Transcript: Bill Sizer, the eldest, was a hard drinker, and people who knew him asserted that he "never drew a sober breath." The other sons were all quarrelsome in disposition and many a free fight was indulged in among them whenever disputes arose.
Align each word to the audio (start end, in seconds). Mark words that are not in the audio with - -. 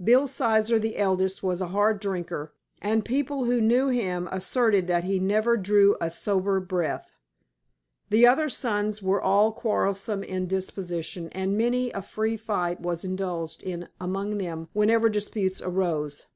Bill 0.00 0.28
Sizer, 0.28 0.78
the 0.78 0.96
eldest, 0.96 1.42
was 1.42 1.60
a 1.60 1.66
hard 1.74 1.98
drinker, 1.98 2.52
and 2.80 3.04
people 3.04 3.46
who 3.46 3.60
knew 3.60 3.88
him 3.88 4.28
asserted 4.30 4.86
that 4.86 5.02
he 5.02 5.18
"never 5.18 5.56
drew 5.56 5.96
a 6.00 6.08
sober 6.08 6.60
breath." 6.60 7.10
The 8.08 8.24
other 8.24 8.48
sons 8.48 9.02
were 9.02 9.20
all 9.20 9.50
quarrelsome 9.50 10.22
in 10.22 10.46
disposition 10.46 11.30
and 11.32 11.58
many 11.58 11.90
a 11.90 12.00
free 12.00 12.36
fight 12.36 12.78
was 12.78 13.02
indulged 13.04 13.64
in 13.64 13.88
among 14.00 14.38
them 14.38 14.68
whenever 14.72 15.08
disputes 15.08 15.60
arose. 15.60 16.26